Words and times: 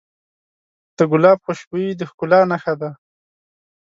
د 0.97 0.99
ګلاب 1.11 1.37
خوشبويي 1.45 1.91
د 1.95 2.01
ښکلا 2.09 2.39
نښه 2.51 2.73
ده. 2.81 2.91